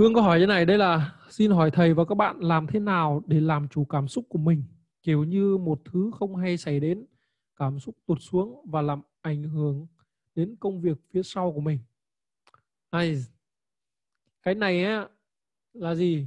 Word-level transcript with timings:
Hương 0.00 0.14
có 0.14 0.20
hỏi 0.20 0.40
như 0.40 0.46
này, 0.46 0.64
đây 0.64 0.78
là 0.78 1.12
xin 1.28 1.50
hỏi 1.50 1.70
thầy 1.70 1.94
và 1.94 2.04
các 2.04 2.14
bạn 2.14 2.40
làm 2.40 2.66
thế 2.66 2.80
nào 2.80 3.22
để 3.26 3.40
làm 3.40 3.68
chủ 3.68 3.84
cảm 3.84 4.08
xúc 4.08 4.24
của 4.28 4.38
mình, 4.38 4.64
kiểu 5.02 5.24
như 5.24 5.56
một 5.56 5.80
thứ 5.84 6.10
không 6.18 6.36
hay 6.36 6.56
xảy 6.56 6.80
đến, 6.80 7.06
cảm 7.56 7.78
xúc 7.80 7.94
tụt 8.06 8.18
xuống 8.20 8.64
và 8.70 8.82
làm 8.82 9.02
ảnh 9.20 9.42
hưởng 9.42 9.86
đến 10.34 10.56
công 10.60 10.80
việc 10.80 10.98
phía 11.10 11.22
sau 11.22 11.52
của 11.52 11.60
mình. 11.60 11.78
Ai, 12.90 13.24
cái 14.42 14.54
này 14.54 14.84
á 14.84 15.08
là 15.72 15.94
gì? 15.94 16.26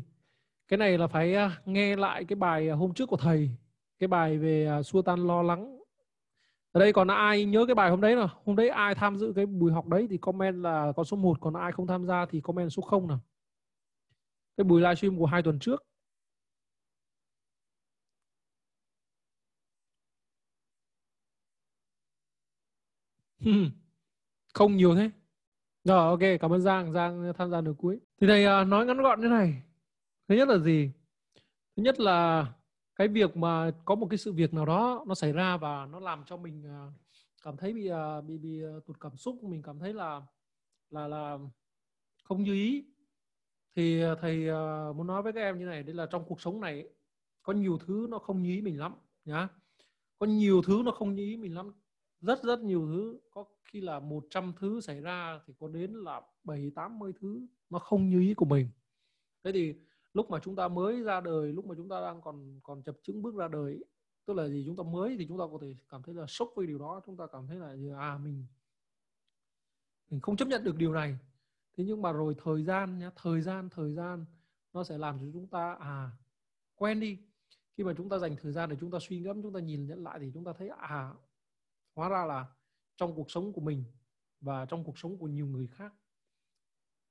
Cái 0.68 0.78
này 0.78 0.98
là 0.98 1.08
phải 1.08 1.36
à, 1.36 1.62
nghe 1.66 1.96
lại 1.96 2.26
cái 2.26 2.36
bài 2.36 2.70
à, 2.70 2.76
hôm 2.76 2.94
trước 2.94 3.06
của 3.10 3.18
thầy, 3.18 3.50
cái 4.00 4.08
bài 4.08 4.38
về 4.38 4.68
à, 4.68 4.84
xua 4.84 5.02
tan 5.02 5.28
lo 5.28 5.42
lắng. 5.42 5.80
Ở 6.72 6.80
đây 6.80 6.94
còn 6.94 7.08
ai 7.08 7.46
nhớ 7.46 7.66
cái 7.66 7.76
bài 7.76 7.90
hôm 7.90 8.02
đấy 8.02 8.16
nào? 8.16 8.30
Hôm 8.46 8.56
đấy 8.56 8.70
ai 8.70 8.96
tham 8.96 9.18
dự 9.18 9.34
cái 9.36 9.46
buổi 9.46 9.72
học 9.72 9.88
đấy 9.88 10.08
thì 10.10 10.18
comment 10.18 10.56
là 10.56 10.92
con 10.96 11.06
số 11.06 11.18
1, 11.18 11.38
còn 11.42 11.54
ai 11.54 11.72
không 11.72 11.88
tham 11.88 12.06
gia 12.06 12.26
thì 12.26 12.42
comment 12.42 12.72
số 12.72 12.82
0 12.82 13.08
nào 13.08 13.20
cái 14.58 14.64
buổi 14.66 14.82
livestream 14.82 15.18
của 15.18 15.26
hai 15.26 15.42
tuần 15.44 15.60
trước. 15.60 15.84
Hmm. 23.40 23.72
Không 24.54 24.78
nhiều 24.78 24.96
thế. 24.96 25.12
Rồi, 25.84 26.08
ok, 26.08 26.20
cảm 26.42 26.54
ơn 26.54 26.62
Giang. 26.62 26.94
Giang 26.94 27.34
tham 27.38 27.52
gia 27.52 27.62
nửa 27.62 27.74
cuối. 27.78 28.00
Thì 28.22 28.28
thầy 28.28 28.46
à, 28.46 28.64
nói 28.64 28.86
ngắn 28.86 28.98
gọn 28.98 29.22
như 29.22 29.28
này. 29.28 29.64
Thứ 30.28 30.36
nhất 30.36 30.48
là 30.48 30.58
gì? 30.58 30.92
Thứ 31.78 31.84
nhất 31.84 32.00
là 32.00 32.48
cái 32.96 33.08
việc 33.08 33.38
mà 33.38 33.72
có 33.86 33.96
một 33.96 34.08
cái 34.10 34.18
sự 34.18 34.34
việc 34.34 34.54
nào 34.54 34.66
đó 34.66 35.06
nó 35.08 35.16
xảy 35.16 35.32
ra 35.34 35.58
và 35.58 35.86
nó 35.86 36.00
làm 36.00 36.24
cho 36.26 36.38
mình 36.38 36.64
à, 36.68 36.88
cảm 37.44 37.58
thấy 37.58 37.74
bị 37.74 37.88
à, 37.88 38.22
bị 38.22 38.38
bị 38.38 38.62
tụt 38.88 38.98
cảm 39.00 39.18
xúc. 39.18 39.44
Mình 39.44 39.62
cảm 39.64 39.80
thấy 39.80 39.94
là 39.94 40.22
là 40.90 41.08
là 41.08 41.38
không 42.24 42.44
như 42.44 42.54
ý 42.54 42.86
thì 43.76 44.02
à, 44.02 44.16
thầy 44.22 44.50
uh, 44.50 44.96
muốn 44.96 45.08
nói 45.08 45.24
với 45.24 45.34
các 45.34 45.42
em 45.42 45.60
như 45.60 45.66
này 45.66 45.84
đây 45.84 45.96
là 45.96 46.06
trong 46.06 46.26
cuộc 46.28 46.42
sống 46.42 46.62
này 46.62 46.90
có 47.44 47.54
nhiều 47.54 47.78
thứ 47.78 48.08
nó 48.10 48.20
không 48.20 48.44
như 48.44 48.50
ý 48.50 48.62
mình 48.62 48.80
lắm 48.80 48.94
nhá. 49.26 49.48
Có 50.20 50.26
nhiều 50.26 50.62
thứ 50.62 50.82
nó 50.86 50.92
không 50.92 51.16
như 51.16 51.24
ý 51.24 51.38
mình 51.38 51.56
lắm. 51.56 51.74
Rất 52.22 52.44
rất 52.44 52.60
nhiều 52.60 52.88
thứ. 52.88 53.20
Có 53.32 53.46
khi 53.66 53.82
là 53.82 54.00
100 54.00 54.54
thứ 54.60 54.82
xảy 54.82 55.02
ra 55.02 55.40
thì 55.48 55.54
có 55.60 55.68
đến 55.68 55.94
là 55.94 56.22
7 56.44 56.72
80 56.76 57.14
thứ 57.20 57.48
nó 57.70 57.80
không 57.80 58.10
như 58.10 58.20
ý 58.20 58.34
của 58.34 58.46
mình. 58.46 58.68
Thế 59.44 59.52
thì 59.52 59.76
lúc 60.14 60.30
mà 60.30 60.40
chúng 60.44 60.56
ta 60.56 60.68
mới 60.68 61.04
ra 61.04 61.22
đời 61.22 61.54
lúc 61.54 61.66
mà 61.66 61.76
chúng 61.78 61.90
ta 61.90 62.02
đang 62.02 62.22
còn 62.22 62.60
còn 62.64 62.84
chập 62.84 62.98
chững 63.04 63.22
bước 63.22 63.36
ra 63.36 63.48
đời 63.48 63.84
tức 64.26 64.34
là 64.34 64.48
gì? 64.48 64.64
Chúng 64.66 64.76
ta 64.76 64.84
mới 64.84 65.16
thì 65.20 65.26
chúng 65.28 65.40
ta 65.40 65.44
có 65.52 65.58
thể 65.62 65.76
cảm 65.90 66.04
thấy 66.04 66.16
là 66.16 66.26
sốc 66.28 66.52
với 66.56 66.68
điều 66.68 66.80
đó. 66.80 67.02
Chúng 67.06 67.18
ta 67.18 67.28
cảm 67.32 67.48
thấy 67.48 67.58
là 67.58 67.76
à 67.98 68.18
mình 68.18 68.46
mình 70.10 70.22
không 70.22 70.38
chấp 70.38 70.48
nhận 70.48 70.64
được 70.64 70.78
điều 70.78 70.94
này 70.94 71.18
thế 71.78 71.84
nhưng 71.84 72.02
mà 72.02 72.12
rồi 72.12 72.36
thời 72.44 72.64
gian 72.64 73.00
nhá 73.00 73.12
thời 73.16 73.42
gian 73.42 73.70
thời 73.70 73.94
gian 73.94 74.26
nó 74.74 74.84
sẽ 74.84 74.98
làm 74.98 75.20
cho 75.20 75.26
chúng 75.34 75.48
ta 75.48 75.74
à 75.80 76.12
quen 76.76 77.00
đi. 77.00 77.18
Khi 77.78 77.84
mà 77.84 77.94
chúng 77.98 78.10
ta 78.10 78.18
dành 78.18 78.36
thời 78.42 78.52
gian 78.52 78.70
để 78.70 78.78
chúng 78.80 78.92
ta 78.92 78.98
suy 79.02 79.20
ngẫm 79.20 79.42
chúng 79.42 79.54
ta 79.54 79.60
nhìn 79.60 79.86
nhận 79.86 80.04
lại 80.04 80.20
thì 80.22 80.32
chúng 80.34 80.44
ta 80.44 80.54
thấy 80.58 80.70
à 80.70 81.14
hóa 81.96 82.10
ra 82.10 82.26
là 82.26 82.46
trong 82.98 83.16
cuộc 83.16 83.32
sống 83.32 83.54
của 83.54 83.62
mình 83.62 83.84
và 84.42 84.66
trong 84.66 84.84
cuộc 84.84 84.98
sống 84.98 85.18
của 85.18 85.28
nhiều 85.28 85.48
người 85.48 85.68
khác 85.68 85.94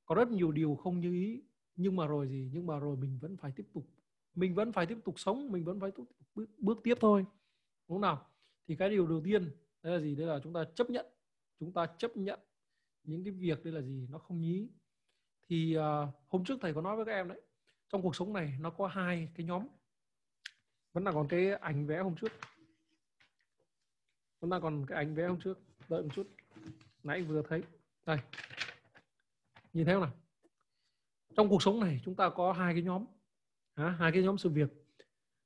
có 0.05 0.15
rất 0.15 0.29
nhiều 0.29 0.53
điều 0.53 0.75
không 0.75 1.01
như 1.01 1.13
ý. 1.13 1.43
Nhưng 1.77 1.97
mà 1.97 2.07
rồi 2.07 2.29
gì? 2.29 2.51
Nhưng 2.53 2.67
mà 2.67 2.79
rồi 2.79 2.97
mình 2.97 3.19
vẫn 3.21 3.37
phải 3.37 3.53
tiếp 3.57 3.67
tục 3.73 3.87
mình 4.35 4.55
vẫn 4.55 4.73
phải 4.73 4.87
tiếp 4.87 4.99
tục 5.05 5.21
sống 5.21 5.53
mình 5.53 5.65
vẫn 5.65 5.81
phải 5.81 5.91
tiếp 5.91 5.97
tục 5.97 6.17
bước, 6.35 6.47
bước 6.59 6.81
tiếp 6.83 6.95
thôi. 7.01 7.27
Đúng 7.89 7.95
không 7.95 8.01
nào? 8.01 8.27
Thì 8.69 8.77
cái 8.77 8.91
điều 8.91 9.07
đầu 9.07 9.21
tiên 9.25 9.51
đấy 9.83 9.93
là 9.93 10.01
gì? 10.01 10.15
Đấy 10.15 10.27
là 10.27 10.41
chúng 10.43 10.53
ta 10.53 10.65
chấp 10.75 10.91
nhận 10.91 11.07
chúng 11.61 11.73
ta 11.73 11.87
chấp 11.99 12.17
nhận 12.17 12.41
những 13.05 13.25
cái 13.25 13.33
việc 13.33 13.64
đây 13.64 13.72
là 13.72 13.81
gì 13.81 14.07
nó 14.11 14.18
không 14.18 14.40
nhí. 14.40 14.68
Thì 15.48 15.77
uh, 15.79 15.83
hôm 16.29 16.45
trước 16.45 16.58
thầy 16.61 16.74
có 16.74 16.80
nói 16.80 16.96
với 16.96 17.05
các 17.05 17.13
em 17.13 17.29
đấy 17.29 17.40
trong 17.89 18.02
cuộc 18.02 18.17
sống 18.17 18.33
này 18.33 18.55
nó 18.61 18.70
có 18.70 18.86
hai 18.86 19.29
cái 19.35 19.46
nhóm. 19.46 19.67
Vẫn 20.92 21.05
là 21.05 21.12
còn 21.12 21.29
cái 21.29 21.52
ảnh 21.52 21.86
vẽ 21.86 21.98
hôm 21.98 22.14
trước. 22.17 22.33
Vẫn 24.41 24.51
là 24.51 24.61
còn 24.61 24.86
cái 24.86 24.96
ảnh 24.96 25.14
vẽ 25.14 25.27
hôm 25.27 25.41
trước. 25.41 25.61
Đợi 25.89 26.02
một 26.02 26.08
chút. 26.14 26.29
Nãy 27.02 27.23
vừa 27.23 27.42
thấy. 27.48 27.62
Đây. 28.07 28.18
Nhìn 29.73 29.85
thấy 29.85 29.95
không 29.95 30.02
nào? 30.02 30.12
Trong 31.36 31.48
cuộc 31.48 31.62
sống 31.62 31.80
này 31.80 32.01
chúng 32.05 32.14
ta 32.14 32.30
có 32.30 32.52
hai 32.52 32.74
cái 32.74 32.83
nhóm. 32.83 33.05
À, 33.74 33.96
hai 33.98 34.12
cái 34.12 34.23
nhóm 34.23 34.39
sự 34.39 34.48
việc. 34.48 34.68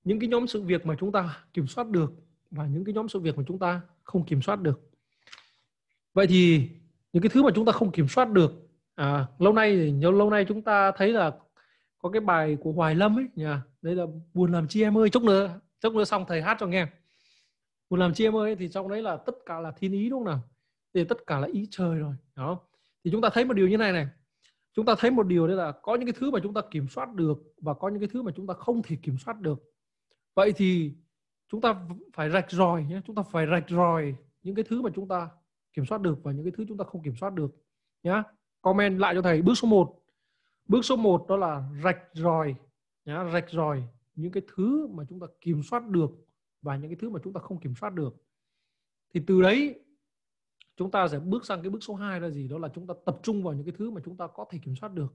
Những 0.04 0.20
cái 0.20 0.28
nhóm 0.28 0.46
sự 0.46 0.62
việc 0.62 0.86
mà 0.86 0.96
chúng 0.98 1.12
ta 1.12 1.44
kiểm 1.52 1.66
soát 1.66 1.88
được 1.88 2.12
và 2.50 2.66
những 2.66 2.84
cái 2.84 2.94
nhóm 2.94 3.08
sự 3.08 3.20
việc 3.20 3.36
mà 3.36 3.44
chúng 3.46 3.58
ta 3.58 3.80
không 4.04 4.26
kiểm 4.26 4.42
soát 4.42 4.60
được. 4.60 4.90
Vậy 6.12 6.26
thì 6.26 6.68
những 7.16 7.22
cái 7.22 7.30
thứ 7.30 7.42
mà 7.42 7.50
chúng 7.54 7.64
ta 7.64 7.72
không 7.72 7.92
kiểm 7.92 8.08
soát 8.08 8.30
được. 8.30 8.52
À, 8.94 9.26
lâu 9.38 9.52
nay 9.52 9.76
thì 9.76 9.92
lâu 10.00 10.30
nay 10.30 10.44
chúng 10.48 10.62
ta 10.62 10.92
thấy 10.92 11.12
là 11.12 11.32
có 11.98 12.08
cái 12.10 12.20
bài 12.20 12.56
của 12.60 12.72
Hoài 12.72 12.94
Lâm 12.94 13.18
ấy 13.18 13.26
nhỉ 13.34 13.44
đây 13.82 13.94
là 13.94 14.06
buồn 14.34 14.52
làm 14.52 14.68
chi 14.68 14.82
em 14.82 14.98
ơi 14.98 15.10
chốc 15.10 15.22
nữa 15.22 15.60
chốc 15.80 15.94
nữa 15.94 16.04
xong 16.04 16.24
thầy 16.28 16.42
hát 16.42 16.56
cho 16.60 16.66
nghe. 16.66 16.86
Buồn 17.90 18.00
làm 18.00 18.14
chi 18.14 18.24
em 18.24 18.36
ơi 18.36 18.56
thì 18.56 18.68
trong 18.68 18.88
đấy 18.88 19.02
là 19.02 19.16
tất 19.16 19.32
cả 19.46 19.60
là 19.60 19.70
thiên 19.70 19.92
ý 19.92 20.10
đúng 20.10 20.18
không 20.18 20.26
nào? 20.26 20.40
Thì 20.94 21.04
tất 21.04 21.26
cả 21.26 21.38
là 21.40 21.48
ý 21.52 21.68
trời 21.70 21.98
rồi 21.98 22.14
đó. 22.34 22.60
Thì 23.04 23.10
chúng 23.10 23.20
ta 23.20 23.28
thấy 23.32 23.44
một 23.44 23.54
điều 23.54 23.68
như 23.68 23.76
này 23.76 23.92
này. 23.92 24.08
Chúng 24.74 24.86
ta 24.86 24.94
thấy 24.98 25.10
một 25.10 25.26
điều 25.26 25.46
đấy 25.46 25.56
là 25.56 25.72
có 25.72 25.94
những 25.94 26.06
cái 26.06 26.14
thứ 26.18 26.30
mà 26.30 26.38
chúng 26.42 26.54
ta 26.54 26.60
kiểm 26.70 26.88
soát 26.88 27.14
được 27.14 27.38
và 27.60 27.74
có 27.74 27.88
những 27.88 28.00
cái 28.00 28.08
thứ 28.12 28.22
mà 28.22 28.32
chúng 28.36 28.46
ta 28.46 28.54
không 28.54 28.82
thể 28.82 28.96
kiểm 29.02 29.18
soát 29.18 29.40
được. 29.40 29.58
Vậy 30.34 30.52
thì 30.52 30.92
chúng 31.48 31.60
ta 31.60 31.76
phải 32.14 32.30
rạch 32.30 32.50
ròi 32.50 32.84
nhé 32.84 33.00
chúng 33.06 33.16
ta 33.16 33.22
phải 33.32 33.46
rạch 33.46 33.70
ròi 33.70 34.14
những 34.42 34.54
cái 34.54 34.64
thứ 34.68 34.82
mà 34.82 34.90
chúng 34.94 35.08
ta 35.08 35.28
kiểm 35.76 35.86
soát 35.86 36.00
được 36.00 36.18
và 36.22 36.32
những 36.32 36.44
cái 36.44 36.52
thứ 36.56 36.64
chúng 36.68 36.78
ta 36.78 36.84
không 36.84 37.02
kiểm 37.02 37.16
soát 37.16 37.34
được, 37.34 37.56
nhá. 38.02 38.22
Comment 38.62 38.98
lại 39.00 39.14
cho 39.14 39.22
thầy 39.22 39.42
bước 39.42 39.54
số 39.54 39.68
1 39.68 39.98
bước 40.68 40.84
số 40.84 40.96
1 40.96 41.26
đó 41.28 41.36
là 41.36 41.68
rạch 41.84 41.98
ròi, 42.12 42.54
nhá, 43.04 43.24
rạch 43.32 43.50
ròi 43.50 43.82
những 44.14 44.32
cái 44.32 44.42
thứ 44.54 44.86
mà 44.86 45.04
chúng 45.08 45.20
ta 45.20 45.26
kiểm 45.40 45.62
soát 45.62 45.88
được 45.88 46.10
và 46.62 46.76
những 46.76 46.90
cái 46.90 46.96
thứ 47.00 47.10
mà 47.10 47.20
chúng 47.24 47.32
ta 47.32 47.40
không 47.40 47.60
kiểm 47.60 47.74
soát 47.74 47.94
được. 47.94 48.16
Thì 49.14 49.20
từ 49.26 49.42
đấy, 49.42 49.80
chúng 50.76 50.90
ta 50.90 51.08
sẽ 51.08 51.18
bước 51.18 51.46
sang 51.46 51.62
cái 51.62 51.70
bước 51.70 51.82
số 51.82 51.94
2 51.94 52.20
là 52.20 52.30
gì? 52.30 52.48
Đó 52.48 52.58
là 52.58 52.68
chúng 52.68 52.86
ta 52.86 52.94
tập 53.04 53.20
trung 53.22 53.42
vào 53.42 53.54
những 53.54 53.64
cái 53.64 53.74
thứ 53.78 53.90
mà 53.90 54.00
chúng 54.04 54.16
ta 54.16 54.26
có 54.26 54.44
thể 54.50 54.58
kiểm 54.62 54.76
soát 54.76 54.92
được. 54.92 55.14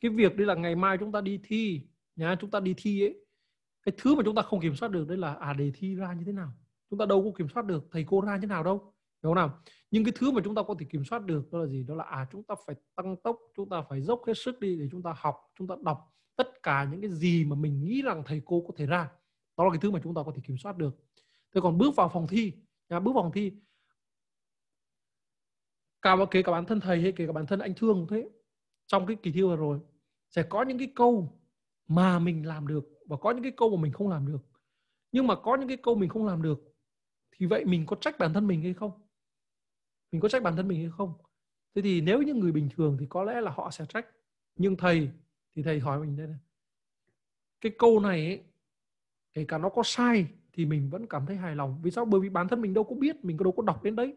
Cái 0.00 0.10
việc 0.10 0.36
đây 0.36 0.46
là 0.46 0.54
ngày 0.54 0.76
mai 0.76 0.98
chúng 0.98 1.12
ta 1.12 1.20
đi 1.20 1.40
thi, 1.44 1.80
nhá, 2.16 2.36
chúng 2.40 2.50
ta 2.50 2.60
đi 2.60 2.74
thi 2.76 3.02
ấy, 3.02 3.24
cái 3.82 3.92
thứ 3.98 4.14
mà 4.14 4.22
chúng 4.24 4.34
ta 4.34 4.42
không 4.42 4.60
kiểm 4.60 4.76
soát 4.76 4.88
được 4.88 5.08
đấy 5.08 5.18
là 5.18 5.34
à 5.34 5.52
đề 5.52 5.72
thi 5.74 5.94
ra 5.94 6.12
như 6.12 6.24
thế 6.24 6.32
nào? 6.32 6.52
Chúng 6.90 6.98
ta 6.98 7.06
đâu 7.06 7.22
có 7.22 7.38
kiểm 7.38 7.48
soát 7.48 7.66
được, 7.66 7.88
thầy 7.90 8.04
cô 8.08 8.20
ra 8.20 8.34
như 8.34 8.40
thế 8.40 8.46
nào 8.46 8.64
đâu? 8.64 8.91
Hiểu 9.22 9.30
không 9.30 9.34
nào? 9.34 9.58
Nhưng 9.90 10.04
cái 10.04 10.12
thứ 10.16 10.30
mà 10.30 10.40
chúng 10.44 10.54
ta 10.54 10.62
có 10.62 10.74
thể 10.78 10.86
kiểm 10.90 11.04
soát 11.04 11.24
được 11.24 11.52
đó 11.52 11.58
là 11.58 11.66
gì? 11.66 11.82
Đó 11.82 11.94
là 11.94 12.04
à 12.04 12.26
chúng 12.32 12.42
ta 12.42 12.54
phải 12.66 12.76
tăng 12.94 13.16
tốc, 13.16 13.38
chúng 13.56 13.68
ta 13.68 13.82
phải 13.88 14.00
dốc 14.00 14.22
hết 14.26 14.34
sức 14.36 14.60
đi 14.60 14.78
để 14.78 14.88
chúng 14.90 15.02
ta 15.02 15.14
học, 15.16 15.36
chúng 15.58 15.68
ta 15.68 15.74
đọc 15.84 16.14
tất 16.36 16.62
cả 16.62 16.88
những 16.90 17.00
cái 17.00 17.10
gì 17.10 17.44
mà 17.44 17.56
mình 17.56 17.84
nghĩ 17.84 18.02
rằng 18.02 18.22
thầy 18.26 18.42
cô 18.44 18.64
có 18.68 18.74
thể 18.76 18.86
ra. 18.86 19.10
Đó 19.56 19.64
là 19.64 19.70
cái 19.70 19.78
thứ 19.82 19.90
mà 19.90 20.00
chúng 20.04 20.14
ta 20.14 20.22
có 20.26 20.32
thể 20.36 20.42
kiểm 20.46 20.58
soát 20.58 20.76
được. 20.76 20.96
Thế 21.54 21.60
còn 21.60 21.78
bước 21.78 21.96
vào 21.96 22.08
phòng 22.08 22.26
thi 22.26 22.52
nhà 22.88 23.00
bước 23.00 23.12
vào 23.14 23.24
phòng 23.24 23.32
thi. 23.32 23.52
Cả 26.02 26.16
kể 26.30 26.42
cả 26.42 26.52
bản 26.52 26.64
thân 26.66 26.80
thầy 26.80 27.00
hay 27.02 27.12
kể 27.16 27.26
cả 27.26 27.32
bản 27.32 27.46
thân 27.46 27.58
anh 27.58 27.74
thương 27.76 28.06
thế. 28.10 28.28
Trong 28.86 29.06
cái 29.06 29.16
kỳ 29.22 29.32
thi 29.32 29.42
vừa 29.42 29.56
rồi, 29.56 29.80
sẽ 30.30 30.42
có 30.42 30.62
những 30.62 30.78
cái 30.78 30.92
câu 30.94 31.40
mà 31.88 32.18
mình 32.18 32.46
làm 32.46 32.66
được 32.66 32.84
và 33.06 33.16
có 33.16 33.30
những 33.30 33.42
cái 33.42 33.52
câu 33.56 33.76
mà 33.76 33.82
mình 33.82 33.92
không 33.92 34.08
làm 34.08 34.26
được. 34.26 34.38
Nhưng 35.12 35.26
mà 35.26 35.34
có 35.34 35.56
những 35.56 35.68
cái 35.68 35.76
câu 35.76 35.94
mình 35.94 36.08
không 36.08 36.26
làm 36.26 36.42
được, 36.42 36.58
thì 37.32 37.46
vậy 37.46 37.64
mình 37.64 37.86
có 37.86 37.96
trách 38.00 38.18
bản 38.18 38.32
thân 38.32 38.46
mình 38.46 38.62
hay 38.62 38.74
không? 38.74 39.01
Mình 40.12 40.20
có 40.20 40.28
trách 40.28 40.42
bản 40.42 40.56
thân 40.56 40.68
mình 40.68 40.78
hay 40.78 40.90
không? 40.90 41.12
Thế 41.74 41.82
thì 41.82 42.00
nếu 42.00 42.22
những 42.22 42.40
người 42.40 42.52
bình 42.52 42.68
thường 42.76 42.96
thì 43.00 43.06
có 43.06 43.24
lẽ 43.24 43.40
là 43.40 43.50
họ 43.50 43.70
sẽ 43.70 43.84
trách. 43.88 44.06
Nhưng 44.56 44.76
thầy 44.76 45.10
thì 45.56 45.62
thầy 45.62 45.80
hỏi 45.80 46.00
mình 46.00 46.16
đây 46.16 46.26
này. 46.26 46.38
Cái 47.60 47.72
câu 47.78 48.00
này 48.00 48.26
ấy, 48.26 48.42
kể 49.32 49.44
cả 49.44 49.58
nó 49.58 49.68
có 49.68 49.82
sai 49.84 50.26
thì 50.52 50.66
mình 50.66 50.90
vẫn 50.90 51.06
cảm 51.06 51.26
thấy 51.26 51.36
hài 51.36 51.56
lòng. 51.56 51.80
Vì 51.82 51.90
sao? 51.90 52.04
Bởi 52.04 52.20
vì 52.20 52.28
bản 52.28 52.48
thân 52.48 52.60
mình 52.60 52.74
đâu 52.74 52.84
có 52.84 52.94
biết 52.94 53.24
mình 53.24 53.36
đâu 53.36 53.52
có 53.52 53.62
đọc 53.62 53.82
đến 53.82 53.96
đấy. 53.96 54.16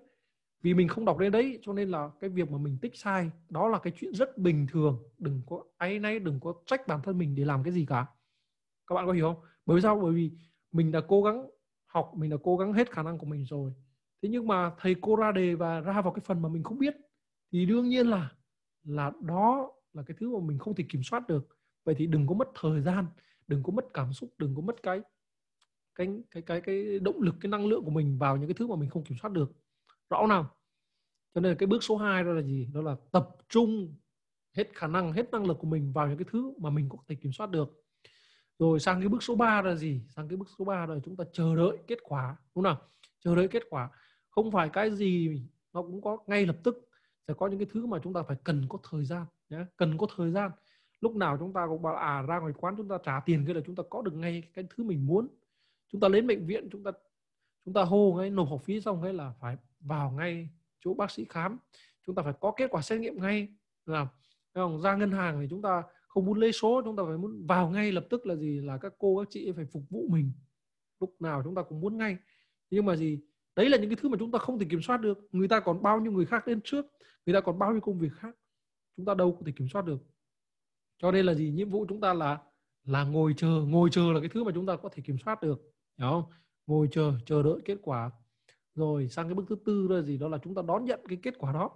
Vì 0.61 0.73
mình 0.73 0.87
không 0.87 1.05
đọc 1.05 1.17
đến 1.17 1.31
đấy 1.31 1.59
cho 1.61 1.73
nên 1.73 1.89
là 1.89 2.09
cái 2.19 2.29
việc 2.29 2.51
mà 2.51 2.57
mình 2.57 2.77
tích 2.81 2.95
sai 2.95 3.31
đó 3.49 3.67
là 3.67 3.79
cái 3.79 3.93
chuyện 3.95 4.13
rất 4.13 4.37
bình 4.37 4.67
thường. 4.71 5.03
Đừng 5.17 5.41
có 5.47 5.63
áy 5.77 5.99
náy 5.99 6.19
đừng 6.19 6.39
có 6.39 6.53
trách 6.65 6.87
bản 6.87 7.01
thân 7.03 7.17
mình 7.17 7.35
để 7.35 7.45
làm 7.45 7.63
cái 7.63 7.73
gì 7.73 7.85
cả. 7.85 8.05
Các 8.87 8.95
bạn 8.95 9.05
có 9.05 9.11
hiểu 9.11 9.33
không? 9.33 9.43
Bởi 9.65 9.75
vì 9.75 9.81
sao? 9.81 9.99
Bởi 9.99 10.13
vì 10.13 10.31
mình 10.71 10.91
đã 10.91 11.01
cố 11.07 11.23
gắng 11.23 11.49
học 11.85 12.11
mình 12.15 12.29
đã 12.29 12.37
cố 12.43 12.57
gắng 12.57 12.73
hết 12.73 12.91
khả 12.91 13.03
năng 13.03 13.17
của 13.17 13.25
mình 13.25 13.45
rồi 13.45 13.73
thế 14.25 14.29
nhưng 14.29 14.47
mà 14.47 14.71
thầy 14.79 14.95
cô 15.01 15.15
ra 15.15 15.31
đề 15.31 15.55
và 15.55 15.79
ra 15.79 16.01
vào 16.01 16.13
cái 16.13 16.21
phần 16.25 16.41
mà 16.41 16.49
mình 16.49 16.63
không 16.63 16.79
biết, 16.79 16.95
thì 17.51 17.65
đương 17.65 17.89
nhiên 17.89 18.07
là 18.07 18.31
là 18.83 19.11
đó 19.21 19.71
là 19.93 20.03
cái 20.03 20.17
thứ 20.19 20.37
mà 20.37 20.45
mình 20.45 20.59
không 20.59 20.75
thể 20.75 20.85
kiểm 20.89 21.03
soát 21.03 21.27
được. 21.27 21.47
Vậy 21.83 21.95
thì 21.97 22.07
đừng 22.07 22.27
có 22.27 22.35
mất 22.35 22.47
thời 22.59 22.81
gian, 22.81 23.05
đừng 23.47 23.63
có 23.63 23.71
mất 23.71 23.85
cảm 23.93 24.13
xúc, 24.13 24.33
đừng 24.37 24.55
có 24.55 24.61
mất 24.61 24.83
cái 24.83 25.01
cái 25.95 26.07
cái 26.31 26.41
cái 26.41 26.61
cái 26.61 26.99
động 26.99 27.21
lực, 27.21 27.35
cái 27.41 27.49
năng 27.49 27.65
lượng 27.65 27.85
của 27.85 27.91
mình 27.91 28.17
vào 28.17 28.37
những 28.37 28.47
cái 28.47 28.53
thứ 28.53 28.67
mà 28.67 28.75
mình 28.75 28.89
không 28.89 29.03
kiểm 29.03 29.17
soát 29.21 29.31
được. 29.33 29.51
Rõ 30.09 30.27
nào? 30.27 30.55
Cho 31.35 31.41
nên 31.41 31.57
cái 31.57 31.67
bước 31.67 31.83
số 31.83 31.97
2 31.97 32.23
đó 32.23 32.33
là 32.33 32.41
gì? 32.41 32.67
Đó 32.73 32.81
là 32.81 32.95
tập 33.11 33.29
trung 33.49 33.95
hết 34.57 34.69
khả 34.73 34.87
năng, 34.87 35.13
hết 35.13 35.31
năng 35.31 35.45
lực 35.45 35.57
của 35.59 35.67
mình 35.67 35.93
vào 35.93 36.07
những 36.07 36.17
cái 36.17 36.25
thứ 36.31 36.53
mà 36.57 36.69
mình 36.69 36.89
có 36.89 36.97
thể 37.07 37.15
kiểm 37.15 37.31
soát 37.31 37.49
được. 37.49 37.83
Rồi 38.59 38.79
sang 38.79 38.99
cái 38.99 39.09
bước 39.09 39.23
số 39.23 39.35
3 39.35 39.61
là 39.61 39.75
gì? 39.75 40.01
Sang 40.15 40.27
cái 40.27 40.37
bước 40.37 40.47
số 40.59 40.65
3 40.65 40.85
là 40.85 40.95
chúng 41.05 41.17
ta 41.17 41.23
chờ 41.33 41.55
đợi 41.55 41.77
kết 41.87 41.99
quả, 42.03 42.37
đúng 42.55 42.63
không 42.63 42.63
nào? 42.63 42.81
Chờ 43.19 43.35
đợi 43.35 43.47
kết 43.47 43.63
quả 43.69 43.89
không 44.35 44.51
phải 44.51 44.69
cái 44.69 44.91
gì 44.91 45.41
nó 45.73 45.81
cũng 45.81 46.01
có, 46.01 46.17
ngay 46.27 46.45
lập 46.45 46.57
tức 46.63 46.89
sẽ 47.27 47.33
có 47.33 47.47
những 47.47 47.59
cái 47.59 47.67
thứ 47.71 47.85
mà 47.85 47.99
chúng 48.03 48.13
ta 48.13 48.23
phải 48.23 48.37
cần 48.43 48.65
có 48.69 48.77
thời 48.89 49.05
gian 49.05 49.25
nhé 49.49 49.65
cần 49.77 49.97
có 49.97 50.07
thời 50.15 50.31
gian. 50.31 50.51
Lúc 51.01 51.15
nào 51.15 51.37
chúng 51.39 51.53
ta 51.53 51.67
cũng 51.67 51.81
bảo 51.81 51.95
à 51.95 52.21
ra 52.21 52.39
ngoài 52.39 52.53
quán 52.57 52.75
chúng 52.77 52.87
ta 52.87 52.97
trả 53.03 53.19
tiền 53.19 53.43
cái 53.45 53.55
là 53.55 53.61
chúng 53.65 53.75
ta 53.75 53.83
có 53.89 54.01
được 54.01 54.13
ngay 54.13 54.43
cái 54.53 54.65
thứ 54.69 54.83
mình 54.83 55.05
muốn. 55.05 55.27
Chúng 55.91 56.01
ta 56.01 56.07
đến 56.09 56.27
bệnh 56.27 56.45
viện, 56.45 56.67
chúng 56.71 56.83
ta 56.83 56.91
chúng 57.65 57.73
ta 57.73 57.83
hô 57.83 58.13
ngay, 58.17 58.29
nộp 58.29 58.49
học 58.49 58.61
phí 58.63 58.81
xong 58.81 59.01
hay 59.01 59.13
là 59.13 59.33
phải 59.39 59.57
vào 59.79 60.11
ngay 60.11 60.49
chỗ 60.79 60.93
bác 60.93 61.11
sĩ 61.11 61.25
khám. 61.29 61.57
Chúng 62.05 62.15
ta 62.15 62.23
phải 62.23 62.33
có 62.39 62.53
kết 62.57 62.67
quả 62.71 62.81
xét 62.81 63.01
nghiệm 63.01 63.21
ngay. 63.21 63.47
Là 63.85 64.07
không? 64.53 64.81
ra 64.81 64.95
ngân 64.95 65.11
hàng 65.11 65.41
thì 65.41 65.47
chúng 65.49 65.61
ta 65.61 65.83
không 66.07 66.25
muốn 66.25 66.39
lấy 66.39 66.51
số, 66.51 66.81
chúng 66.85 66.95
ta 66.95 67.03
phải 67.07 67.17
muốn 67.17 67.45
vào 67.47 67.69
ngay 67.69 67.91
lập 67.91 68.07
tức 68.09 68.25
là 68.25 68.35
gì? 68.35 68.59
Là 68.59 68.77
các 68.77 68.93
cô, 68.97 69.17
các 69.19 69.27
chị 69.31 69.51
phải 69.51 69.65
phục 69.65 69.83
vụ 69.89 70.07
mình. 70.09 70.31
Lúc 70.99 71.15
nào 71.19 71.41
chúng 71.43 71.55
ta 71.55 71.61
cũng 71.61 71.81
muốn 71.81 71.97
ngay. 71.97 72.17
Nhưng 72.69 72.85
mà 72.85 72.95
gì? 72.95 73.19
Đấy 73.55 73.69
là 73.69 73.77
những 73.77 73.89
cái 73.89 73.97
thứ 74.01 74.09
mà 74.09 74.17
chúng 74.19 74.31
ta 74.31 74.39
không 74.39 74.59
thể 74.59 74.65
kiểm 74.69 74.81
soát 74.81 74.97
được. 74.97 75.19
Người 75.31 75.47
ta 75.47 75.59
còn 75.59 75.81
bao 75.81 76.01
nhiêu 76.01 76.11
người 76.11 76.25
khác 76.25 76.47
đến 76.47 76.61
trước? 76.63 76.85
Người 77.25 77.33
ta 77.33 77.41
còn 77.41 77.59
bao 77.59 77.71
nhiêu 77.71 77.81
công 77.81 77.99
việc 77.99 78.11
khác? 78.13 78.35
Chúng 78.97 79.05
ta 79.05 79.13
đâu 79.13 79.31
có 79.31 79.41
thể 79.45 79.51
kiểm 79.55 79.67
soát 79.69 79.85
được. 79.85 79.97
Cho 80.97 81.11
nên 81.11 81.25
là 81.25 81.33
gì? 81.33 81.51
Nhiệm 81.51 81.69
vụ 81.69 81.85
chúng 81.89 82.01
ta 82.01 82.13
là 82.13 82.37
là 82.85 83.03
ngồi 83.03 83.33
chờ. 83.37 83.61
Ngồi 83.67 83.89
chờ 83.91 84.13
là 84.13 84.19
cái 84.19 84.29
thứ 84.29 84.43
mà 84.43 84.51
chúng 84.55 84.65
ta 84.65 84.75
có 84.75 84.89
thể 84.89 85.03
kiểm 85.05 85.17
soát 85.25 85.41
được. 85.41 85.61
Hiểu 85.97 86.09
không? 86.09 86.23
Ngồi 86.67 86.87
chờ 86.91 87.13
chờ 87.25 87.43
đợi 87.43 87.59
kết 87.65 87.77
quả. 87.81 88.11
Rồi, 88.75 89.09
sang 89.09 89.27
cái 89.27 89.35
bước 89.35 89.45
thứ 89.49 89.55
tư 89.65 89.87
là 89.87 90.01
gì? 90.01 90.17
Đó 90.17 90.27
là 90.27 90.37
chúng 90.43 90.55
ta 90.55 90.61
đón 90.67 90.85
nhận 90.85 90.99
cái 91.07 91.17
kết 91.23 91.33
quả 91.37 91.53
đó. 91.53 91.69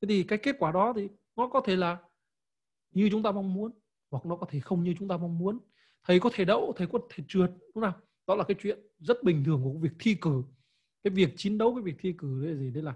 Thế 0.00 0.08
thì 0.08 0.22
cái 0.22 0.38
kết 0.38 0.56
quả 0.58 0.72
đó 0.72 0.92
thì 0.96 1.08
nó 1.36 1.48
có 1.48 1.60
thể 1.60 1.76
là 1.76 1.98
như 2.90 3.08
chúng 3.10 3.22
ta 3.22 3.32
mong 3.32 3.54
muốn, 3.54 3.72
hoặc 4.10 4.26
nó 4.26 4.36
có 4.36 4.46
thể 4.50 4.60
không 4.60 4.82
như 4.82 4.94
chúng 4.98 5.08
ta 5.08 5.16
mong 5.16 5.38
muốn. 5.38 5.58
Thầy 6.04 6.20
có 6.20 6.30
thể 6.32 6.44
đậu, 6.44 6.72
thầy 6.76 6.86
có 6.86 6.98
thể 7.10 7.24
trượt, 7.28 7.50
đúng 7.74 7.84
không 7.84 7.92
đó 8.26 8.34
là 8.34 8.44
cái 8.44 8.56
chuyện 8.60 8.78
rất 8.98 9.22
bình 9.22 9.44
thường 9.44 9.60
của 9.64 9.78
việc 9.80 9.92
thi 9.98 10.14
cử 10.20 10.42
cái 11.04 11.10
việc 11.10 11.32
chiến 11.36 11.58
đấu, 11.58 11.74
cái 11.74 11.82
việc 11.82 11.96
thi 11.98 12.14
cử 12.18 12.44
đấy 12.44 12.54
là 12.54 12.58
gì? 12.58 12.70
Đấy 12.70 12.82
là 12.82 12.94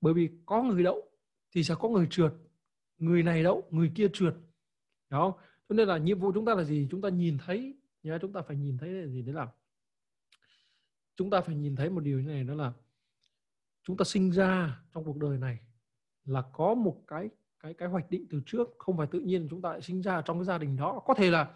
bởi 0.00 0.14
vì 0.14 0.30
có 0.46 0.62
người 0.62 0.82
đậu 0.82 1.10
thì 1.54 1.64
sẽ 1.64 1.74
có 1.78 1.88
người 1.88 2.06
trượt, 2.10 2.32
người 2.98 3.22
này 3.22 3.42
đậu, 3.42 3.68
người 3.70 3.92
kia 3.94 4.08
trượt. 4.12 4.34
Đó. 5.10 5.34
Cho 5.68 5.74
nên 5.74 5.88
là 5.88 5.98
nhiệm 5.98 6.18
vụ 6.18 6.32
chúng 6.32 6.44
ta 6.44 6.54
là 6.54 6.64
gì? 6.64 6.88
Chúng 6.90 7.00
ta 7.00 7.08
nhìn 7.08 7.38
thấy, 7.38 7.74
nhá, 8.02 8.18
chúng 8.22 8.32
ta 8.32 8.42
phải 8.42 8.56
nhìn 8.56 8.78
thấy 8.78 8.90
là 8.90 9.06
gì? 9.06 9.22
Đấy 9.22 9.34
là 9.34 9.48
chúng 11.16 11.30
ta 11.30 11.40
phải 11.40 11.54
nhìn 11.54 11.76
thấy 11.76 11.90
một 11.90 12.00
điều 12.00 12.20
như 12.20 12.28
này, 12.28 12.44
đó 12.44 12.54
là 12.54 12.72
chúng 13.82 13.96
ta 13.96 14.04
sinh 14.04 14.30
ra 14.30 14.80
trong 14.94 15.04
cuộc 15.04 15.16
đời 15.16 15.38
này 15.38 15.58
là 16.24 16.42
có 16.52 16.74
một 16.74 17.02
cái 17.06 17.28
cái 17.60 17.74
cái 17.74 17.88
hoạch 17.88 18.10
định 18.10 18.26
từ 18.30 18.40
trước, 18.46 18.68
không 18.78 18.96
phải 18.96 19.06
tự 19.06 19.20
nhiên 19.20 19.46
chúng 19.50 19.62
ta 19.62 19.70
lại 19.70 19.82
sinh 19.82 20.02
ra 20.02 20.22
trong 20.22 20.38
cái 20.38 20.44
gia 20.44 20.58
đình 20.58 20.76
đó. 20.76 21.02
Có 21.06 21.14
thể 21.14 21.30
là 21.30 21.54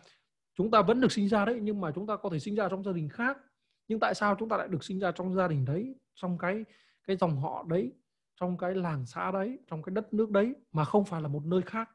chúng 0.55 0.71
ta 0.71 0.83
vẫn 0.83 1.01
được 1.01 1.13
sinh 1.13 1.29
ra 1.29 1.45
đấy, 1.45 1.59
nhưng 1.63 1.81
mà 1.81 1.93
chúng 1.95 2.07
ta 2.07 2.17
có 2.17 2.31
thể 2.31 2.39
sinh 2.39 2.55
ra 2.55 2.69
trong 2.69 2.85
gia 2.85 2.93
đình 2.93 3.09
khác 3.09 3.39
nhưng 3.93 4.01
tại 4.01 4.15
sao 4.15 4.37
chúng 4.39 4.49
ta 4.49 4.57
lại 4.57 4.69
được 4.69 4.85
sinh 4.85 4.99
ra 4.99 5.13
trong 5.13 5.35
gia 5.35 5.49
đình 5.49 5.65
đấy, 5.65 5.95
trong 6.15 6.39
cái 6.39 6.65
cái 7.07 7.17
dòng 7.17 7.37
họ 7.37 7.65
đấy, 7.69 7.93
trong 8.41 8.59
cái 8.59 8.75
làng 8.75 9.07
xã 9.07 9.31
đấy, 9.31 9.59
trong 9.67 9.83
cái 9.83 9.95
đất 9.95 10.15
nước 10.15 10.31
đấy 10.31 10.55
mà 10.73 10.85
không 10.85 11.05
phải 11.05 11.23
là 11.23 11.29
một 11.29 11.47
nơi 11.47 11.63
khác? 11.63 11.91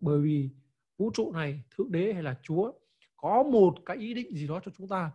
Bởi 0.00 0.20
vì 0.20 0.50
vũ 0.98 1.10
trụ 1.14 1.32
này, 1.32 1.62
thượng 1.70 1.92
đế 1.92 2.12
hay 2.12 2.22
là 2.22 2.38
chúa 2.42 2.72
có 3.16 3.42
một 3.42 3.74
cái 3.86 3.96
ý 3.96 4.14
định 4.14 4.34
gì 4.34 4.46
đó 4.46 4.60
cho 4.64 4.72
chúng 4.78 4.88
ta. 4.88 5.10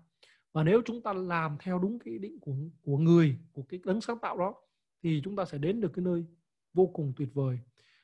Và 0.54 0.64
nếu 0.64 0.82
chúng 0.86 1.02
ta 1.02 1.14
làm 1.14 1.58
theo 1.60 1.80
đúng 1.80 2.00
cái 2.00 2.12
ý 2.12 2.20
định 2.20 2.40
của 2.40 2.56
của 2.82 2.98
người, 2.98 3.38
của 3.54 3.64
cái 3.70 3.80
đấng 3.86 4.02
sáng 4.02 4.20
tạo 4.20 4.38
đó, 4.38 4.56
thì 5.04 5.22
chúng 5.24 5.36
ta 5.36 5.46
sẽ 5.46 5.58
đến 5.58 5.82
được 5.82 5.92
cái 5.94 6.06
nơi 6.06 6.26
vô 6.74 6.86
cùng 6.94 7.14
tuyệt 7.18 7.30
vời. 7.34 7.60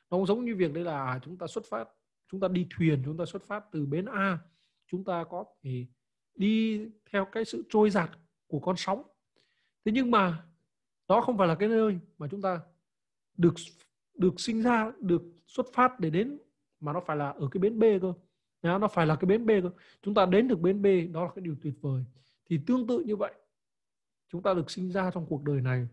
Nó 0.09 0.17
cũng 0.17 0.25
giống 0.25 0.45
như 0.45 0.55
việc 0.55 0.73
đây 0.73 0.83
là 0.83 1.19
chúng 1.23 1.37
ta 1.37 1.47
xuất 1.47 1.65
phát, 1.69 1.89
chúng 2.31 2.39
ta 2.39 2.47
đi 2.47 2.67
thuyền, 2.77 3.01
chúng 3.05 3.17
ta 3.17 3.25
xuất 3.25 3.43
phát 3.43 3.63
từ 3.71 3.85
bến 3.85 4.05
A, 4.05 4.39
chúng 4.87 5.03
ta 5.03 5.23
có 5.23 5.45
thể 5.63 5.85
đi 6.35 6.87
theo 7.11 7.25
cái 7.25 7.45
sự 7.45 7.63
trôi 7.69 7.89
giạt 7.89 8.09
của 8.47 8.59
con 8.59 8.75
sóng. 8.77 9.03
Thế 9.85 9.91
nhưng 9.91 10.11
mà 10.11 10.43
đó 11.07 11.21
không 11.21 11.37
phải 11.37 11.47
là 11.47 11.55
cái 11.55 11.69
nơi 11.69 11.99
mà 12.17 12.27
chúng 12.31 12.41
ta 12.41 12.59
được 13.37 13.53
được 14.13 14.39
sinh 14.39 14.61
ra, 14.61 14.91
được 14.99 15.21
xuất 15.47 15.65
phát 15.73 15.99
để 15.99 16.09
đến, 16.09 16.37
mà 16.79 16.93
nó 16.93 17.01
phải 17.05 17.17
là 17.17 17.29
ở 17.29 17.47
cái 17.51 17.59
bến 17.59 17.79
B 17.79 17.83
cơ. 18.01 18.13
Nó 18.61 18.87
phải 18.87 19.07
là 19.07 19.15
cái 19.15 19.25
bến 19.25 19.45
B 19.45 19.49
cơ. 19.63 19.71
Chúng 20.01 20.13
ta 20.13 20.25
đến 20.25 20.47
được 20.47 20.59
bến 20.59 20.81
B, 20.81 20.85
đó 21.13 21.23
là 21.23 21.29
cái 21.35 21.43
điều 21.43 21.55
tuyệt 21.61 21.73
vời. 21.81 22.03
Thì 22.49 22.59
tương 22.67 22.87
tự 22.87 22.99
như 22.99 23.15
vậy, 23.15 23.33
chúng 24.29 24.41
ta 24.41 24.53
được 24.53 24.71
sinh 24.71 24.91
ra 24.91 25.11
trong 25.13 25.25
cuộc 25.25 25.43
đời 25.43 25.61
này. 25.61 25.87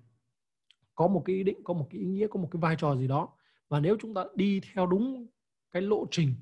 Có 0.94 1.06
một 1.08 1.22
cái 1.24 1.36
ý 1.36 1.42
định, 1.42 1.64
có 1.64 1.74
một 1.74 1.86
cái 1.90 2.00
ý 2.00 2.06
nghĩa, 2.06 2.26
có 2.26 2.40
một 2.40 2.48
cái 2.50 2.60
vai 2.60 2.76
trò 2.78 2.96
gì 2.96 3.08
đó. 3.08 3.28
Và 3.68 3.80
nếu 3.80 3.96
chúng 4.00 4.14
ta 4.14 4.24
đi 4.34 4.60
theo 4.72 4.86
đúng 4.86 5.26
cái 5.72 5.82
lộ 5.82 6.06
trình 6.10 6.34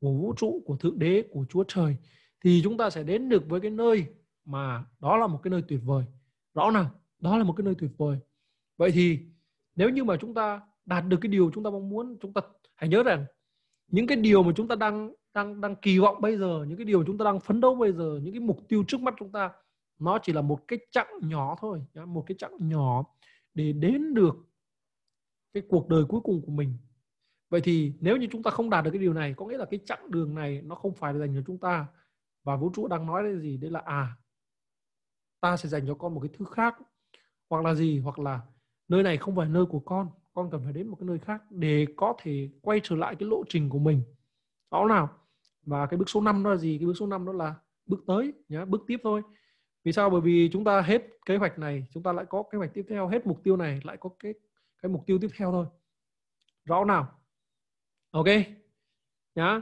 của 0.00 0.12
vũ 0.12 0.34
trụ, 0.36 0.62
của 0.66 0.76
thượng 0.76 0.98
đế, 0.98 1.24
của 1.30 1.44
chúa 1.48 1.64
trời 1.68 1.96
thì 2.44 2.60
chúng 2.64 2.76
ta 2.76 2.90
sẽ 2.90 3.02
đến 3.02 3.28
được 3.28 3.48
với 3.48 3.60
cái 3.60 3.70
nơi 3.70 4.06
mà 4.44 4.84
đó 5.00 5.16
là 5.16 5.26
một 5.26 5.40
cái 5.42 5.50
nơi 5.50 5.62
tuyệt 5.68 5.80
vời. 5.84 6.04
Rõ 6.54 6.70
nào 6.70 6.90
đó 7.18 7.38
là 7.38 7.44
một 7.44 7.54
cái 7.56 7.64
nơi 7.64 7.74
tuyệt 7.78 7.90
vời. 7.96 8.18
Vậy 8.76 8.90
thì 8.90 9.18
nếu 9.76 9.90
như 9.90 10.04
mà 10.04 10.16
chúng 10.16 10.34
ta 10.34 10.60
đạt 10.86 11.04
được 11.08 11.16
cái 11.20 11.28
điều 11.28 11.50
chúng 11.54 11.64
ta 11.64 11.70
mong 11.70 11.88
muốn, 11.88 12.16
chúng 12.20 12.32
ta 12.32 12.40
hãy 12.74 12.88
nhớ 12.88 13.02
rằng 13.02 13.24
những 13.88 14.06
cái 14.06 14.16
điều 14.16 14.42
mà 14.42 14.52
chúng 14.56 14.68
ta 14.68 14.74
đang 14.74 15.12
đang 15.34 15.60
đang 15.60 15.76
kỳ 15.76 15.98
vọng 15.98 16.20
bây 16.20 16.36
giờ, 16.36 16.64
những 16.68 16.78
cái 16.78 16.84
điều 16.84 17.04
chúng 17.04 17.18
ta 17.18 17.24
đang 17.24 17.40
phấn 17.40 17.60
đấu 17.60 17.74
bây 17.74 17.92
giờ, 17.92 18.20
những 18.22 18.34
cái 18.34 18.40
mục 18.40 18.68
tiêu 18.68 18.84
trước 18.88 19.00
mắt 19.00 19.14
chúng 19.18 19.32
ta, 19.32 19.50
nó 19.98 20.18
chỉ 20.22 20.32
là 20.32 20.42
một 20.42 20.68
cái 20.68 20.78
chặng 20.90 21.08
nhỏ 21.20 21.56
thôi 21.60 21.84
một 22.06 22.24
cái 22.26 22.34
chặng 22.38 22.68
nhỏ 22.68 23.04
để 23.54 23.72
đến 23.72 24.14
được 24.14 24.36
cái 25.52 25.62
cuộc 25.68 25.88
đời 25.88 26.04
cuối 26.08 26.20
cùng 26.20 26.42
của 26.46 26.52
mình. 26.52 26.76
Vậy 27.50 27.60
thì 27.60 27.92
nếu 28.00 28.16
như 28.16 28.26
chúng 28.30 28.42
ta 28.42 28.50
không 28.50 28.70
đạt 28.70 28.84
được 28.84 28.90
cái 28.90 29.00
điều 29.00 29.12
này, 29.12 29.34
có 29.36 29.46
nghĩa 29.46 29.58
là 29.58 29.64
cái 29.64 29.80
chặng 29.86 30.10
đường 30.10 30.34
này 30.34 30.62
nó 30.64 30.74
không 30.74 30.94
phải 30.94 31.18
dành 31.18 31.34
cho 31.34 31.42
chúng 31.46 31.58
ta 31.58 31.86
và 32.44 32.56
vũ 32.56 32.70
trụ 32.74 32.88
đang 32.88 33.06
nói 33.06 33.22
là 33.22 33.40
gì? 33.40 33.56
Đấy 33.56 33.70
là 33.70 33.80
à 33.80 34.16
ta 35.40 35.56
sẽ 35.56 35.68
dành 35.68 35.86
cho 35.86 35.94
con 35.94 36.14
một 36.14 36.20
cái 36.20 36.30
thứ 36.38 36.44
khác, 36.44 36.78
hoặc 37.50 37.64
là 37.64 37.74
gì? 37.74 37.98
Hoặc 37.98 38.18
là 38.18 38.40
nơi 38.88 39.02
này 39.02 39.16
không 39.16 39.36
phải 39.36 39.48
nơi 39.48 39.66
của 39.66 39.80
con 39.80 40.08
con 40.34 40.50
cần 40.50 40.60
phải 40.64 40.72
đến 40.72 40.88
một 40.88 40.96
cái 41.00 41.06
nơi 41.06 41.18
khác 41.18 41.42
để 41.50 41.86
có 41.96 42.14
thể 42.22 42.48
quay 42.62 42.80
trở 42.82 42.96
lại 42.96 43.16
cái 43.18 43.28
lộ 43.28 43.44
trình 43.48 43.70
của 43.70 43.78
mình. 43.78 44.02
Rõ 44.70 44.86
nào? 44.88 45.18
Và 45.62 45.86
cái 45.86 45.98
bước 45.98 46.08
số 46.10 46.20
5 46.20 46.42
đó 46.44 46.50
là 46.50 46.56
gì? 46.56 46.78
Cái 46.78 46.86
bước 46.86 46.94
số 47.00 47.06
5 47.06 47.26
đó 47.26 47.32
là 47.32 47.54
bước 47.86 48.04
tới, 48.06 48.32
nhá, 48.48 48.64
bước 48.64 48.84
tiếp 48.86 49.00
thôi. 49.02 49.22
Vì 49.84 49.92
sao? 49.92 50.10
Bởi 50.10 50.20
vì 50.20 50.50
chúng 50.52 50.64
ta 50.64 50.80
hết 50.80 51.02
kế 51.26 51.36
hoạch 51.36 51.58
này, 51.58 51.86
chúng 51.90 52.02
ta 52.02 52.12
lại 52.12 52.24
có 52.28 52.42
kế 52.52 52.58
hoạch 52.58 52.74
tiếp 52.74 52.86
theo, 52.88 53.08
hết 53.08 53.26
mục 53.26 53.40
tiêu 53.44 53.56
này, 53.56 53.80
lại 53.84 53.96
có 53.96 54.10
cái 54.18 54.34
cái 54.82 54.92
mục 54.92 55.06
tiêu 55.06 55.18
tiếp 55.20 55.28
theo 55.36 55.52
thôi. 55.52 55.66
Rõ 56.64 56.84
nào? 56.84 57.20
Ok, 58.10 58.26
nhá. 59.34 59.60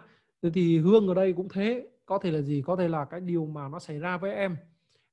Thì 0.55 0.79
hương 0.79 1.09
ở 1.09 1.15
đây 1.15 1.33
cũng 1.33 1.49
thế 1.49 1.89
có 2.07 2.19
thể 2.19 2.31
là 2.31 2.43
gì? 2.43 2.63
Có 2.67 2.77
thể 2.77 2.89
là 2.89 3.05
cái 3.05 3.21
điều 3.21 3.47
mà 3.47 3.69
nó 3.69 3.79
xảy 3.79 3.99
ra 3.99 4.17
với 4.19 4.35
em. 4.35 4.57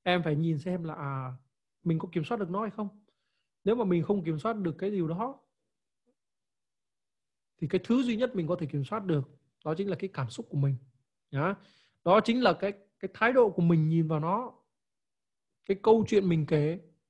Em 0.04 0.24
phải 0.24 0.36
nhìn 0.36 0.60
xem 0.60 0.84
là 0.84 0.94
à 0.94 1.34
mình 1.84 2.00
có 2.00 2.10
kiểm 2.12 2.24
soát 2.24 2.38
được 2.40 2.50
nó 2.50 2.62
hay 2.62 2.72
không? 2.72 2.90
Nếu 3.64 3.76
mà 3.76 3.84
mình 3.86 4.04
không 4.04 4.24
kiểm 4.24 4.40
soát 4.40 4.54
được 4.58 4.76
cái 4.78 4.92
điều 4.92 5.08
đó, 5.08 5.40
thì 7.58 7.68
cái 7.68 7.82
thứ 7.84 8.04
duy 8.04 8.18
nhất 8.18 8.36
mình 8.36 8.48
có 8.48 8.56
thể 8.60 8.66
kiểm 8.68 8.84
soát 8.84 9.06
được, 9.06 9.30
đó 9.66 9.76
chính 9.76 9.90
là 9.90 9.96
cái 10.00 10.10
cảm 10.14 10.30
xúc 10.30 10.46
của 10.50 10.58
mình. 10.58 10.76
Nhá. 11.32 11.56
Đó 12.06 12.20
chính 12.24 12.44
là 12.44 12.54
cái 12.54 12.74
cái 13.00 13.12
thái 13.14 13.34
độ 13.34 13.50
của 13.50 13.62
mình 13.62 13.90
nhìn 13.90 14.08
vào 14.08 14.20
nó, 14.20 14.54
cái 15.66 15.78
câu 15.84 16.06
chuyện 16.08 16.30
mình 16.30 16.46
kể. 16.46 16.80